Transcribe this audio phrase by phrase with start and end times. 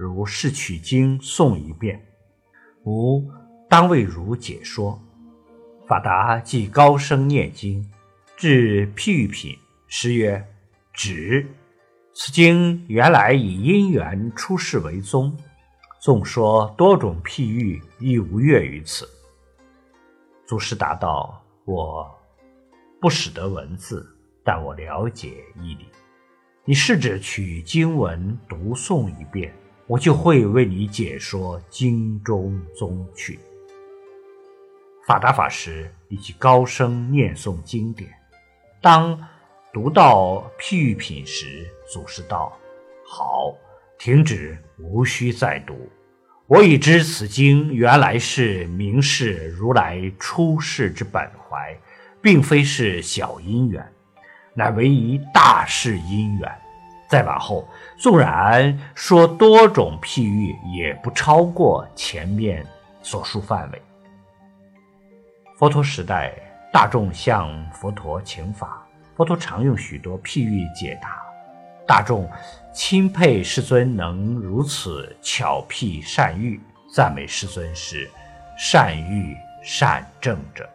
[0.00, 2.02] 如是取经诵一遍。
[2.86, 3.30] 吾
[3.68, 4.98] 当为汝解说。”
[5.86, 7.84] 法达即高声念经，
[8.36, 9.54] 至譬喻品，
[9.88, 10.42] 诗曰
[10.94, 11.46] ：“止！
[12.14, 15.36] 此经原来以因缘出世为宗，
[16.00, 19.06] 纵说多种譬喻，亦无越于此。”
[20.46, 22.08] 祖师答道：“我
[23.00, 25.86] 不识得文字。”但我了解义理，
[26.64, 29.54] 你试着取经文读诵一遍，
[29.90, 33.40] 我就会为你解说经中宗趣。
[35.04, 38.08] 法达法师以及高声念诵经典，
[38.80, 39.20] 当
[39.72, 42.56] 读到譬喻品时，祖师道
[43.04, 43.52] ：“好，
[43.98, 45.90] 停止，无需再读。
[46.46, 51.76] 我已知此经原来是明示如来出世之本怀，
[52.22, 53.84] 并非是小因缘。”
[54.54, 56.58] 乃为一大事因缘，
[57.10, 62.64] 再往后，纵然说多种譬喻，也不超过前面
[63.02, 63.82] 所述范围。
[65.58, 66.32] 佛陀时代，
[66.72, 68.86] 大众向佛陀请法，
[69.16, 71.20] 佛陀常用许多譬喻解答，
[71.84, 72.30] 大众
[72.72, 76.60] 钦佩世尊能如此巧辟善喻，
[76.94, 78.08] 赞美世尊是
[78.56, 80.70] 善喻善正者。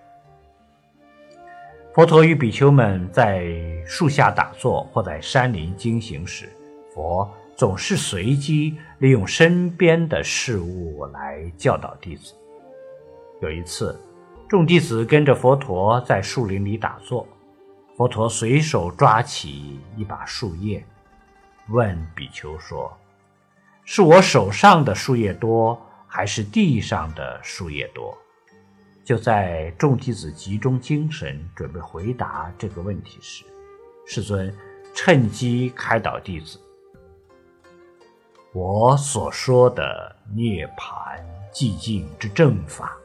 [1.95, 6.49] 佛陀与比丘们在树下打坐，或在山林经行时，
[6.93, 12.33] 佛总是随机利用身边的事物来教导弟子。
[13.41, 13.97] 有一次，
[14.49, 17.25] 众弟子跟着佛陀在树林里打坐，
[17.95, 20.85] 佛陀随手抓起一把树叶，
[21.69, 22.91] 问比丘说
[23.85, 28.13] ：“是我手上的树叶多，还是地上的树叶多？”
[29.05, 33.45] 就在众弟子集中精神准备回答这个问题时，
[34.03, 34.51] 世尊
[34.95, 36.59] 趁机开导弟子
[38.51, 41.19] ：“我所说的涅槃
[41.53, 42.97] 寂静之正法，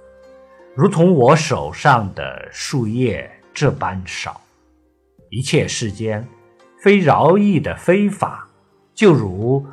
[0.75, 4.41] 如同我手上的树叶这般少；
[5.28, 6.27] 一切世间
[6.83, 8.49] 非饶益的非法，
[8.94, 9.66] 就如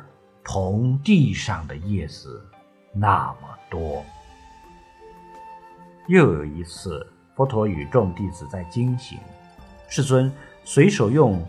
[0.44, 2.46] 同地上的叶子
[2.92, 4.04] 那么多。”
[6.08, 9.18] 又有一次，佛陀与众弟子在经行，
[9.88, 10.32] 世尊
[10.64, 11.44] 随手用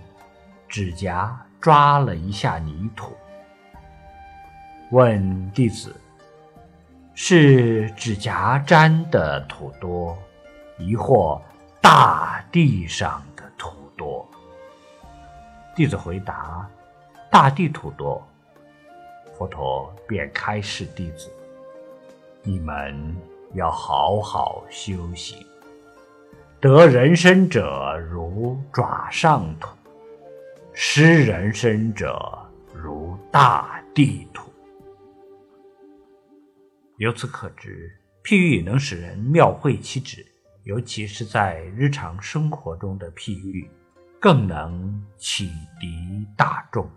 [0.67, 3.15] 指甲抓了一下泥土，
[4.91, 5.95] 问弟子
[7.15, 10.17] ：“是指甲沾的土多，
[10.77, 11.41] 疑或
[11.79, 14.27] 大地上的土多？”
[15.73, 16.69] 弟子回答
[17.31, 18.21] ：“大地土多。”
[19.37, 21.31] 佛陀便开示弟子
[22.43, 23.15] ：“你们。”
[23.53, 25.43] 要好好修行，
[26.59, 29.69] 得人身者如爪上土，
[30.71, 32.37] 失人身者
[32.73, 34.51] 如大地土。
[36.97, 37.91] 由此可知，
[38.23, 40.25] 譬喻能使人妙会其旨，
[40.63, 43.67] 尤其是在日常生活中的譬喻，
[44.19, 45.47] 更能启
[45.79, 46.87] 迪大众。